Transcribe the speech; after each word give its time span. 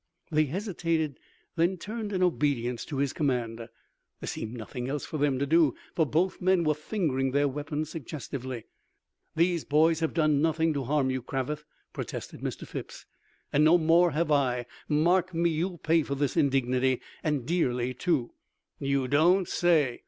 They 0.31 0.45
hesitated, 0.45 1.19
then 1.55 1.77
turned 1.77 2.11
in 2.11 2.23
obedience 2.23 2.85
to 2.85 2.97
his 2.97 3.13
command. 3.13 3.59
There 3.59 4.27
seemed 4.27 4.57
nothing 4.57 4.89
else 4.89 5.05
for 5.05 5.19
them 5.19 5.37
to 5.37 5.45
do, 5.45 5.75
for 5.93 6.07
both 6.07 6.41
men 6.41 6.63
were 6.63 6.73
fingering 6.73 7.29
their 7.29 7.47
weapons 7.47 7.91
suggestively. 7.91 8.63
"These 9.35 9.63
boys 9.63 9.99
have 9.99 10.15
done 10.15 10.41
nothing 10.41 10.73
to 10.73 10.85
harm 10.85 11.11
you, 11.11 11.21
Cravath," 11.21 11.65
protested 11.93 12.41
Mr. 12.41 12.65
Phipps. 12.65 13.05
"And 13.53 13.63
no 13.63 13.77
more 13.77 14.09
have 14.09 14.31
I. 14.31 14.65
Mark 14.87 15.35
me, 15.35 15.51
you'll 15.51 15.77
pay 15.77 16.01
for 16.01 16.15
this 16.15 16.35
indignity, 16.35 16.99
and 17.21 17.45
dearly 17.45 17.93
too." 17.93 18.31
"You 18.79 19.07
don't 19.07 19.47
say?" 19.47 19.99